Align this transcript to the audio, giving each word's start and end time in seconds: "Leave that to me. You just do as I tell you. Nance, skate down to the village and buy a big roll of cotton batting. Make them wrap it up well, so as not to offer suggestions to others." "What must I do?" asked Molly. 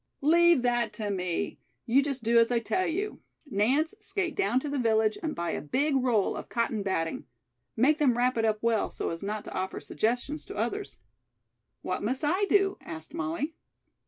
"Leave 0.23 0.63
that 0.63 0.93
to 0.93 1.11
me. 1.11 1.59
You 1.85 2.01
just 2.01 2.23
do 2.23 2.39
as 2.39 2.51
I 2.51 2.57
tell 2.57 2.87
you. 2.87 3.21
Nance, 3.45 3.93
skate 3.99 4.33
down 4.35 4.59
to 4.61 4.67
the 4.67 4.79
village 4.79 5.15
and 5.21 5.35
buy 5.35 5.51
a 5.51 5.61
big 5.61 5.95
roll 5.95 6.35
of 6.35 6.49
cotton 6.49 6.81
batting. 6.81 7.27
Make 7.77 7.99
them 7.99 8.17
wrap 8.17 8.35
it 8.35 8.43
up 8.43 8.57
well, 8.63 8.89
so 8.89 9.11
as 9.11 9.21
not 9.21 9.43
to 9.43 9.53
offer 9.53 9.79
suggestions 9.79 10.43
to 10.45 10.55
others." 10.57 10.97
"What 11.83 12.01
must 12.01 12.23
I 12.23 12.45
do?" 12.45 12.79
asked 12.81 13.13
Molly. 13.13 13.53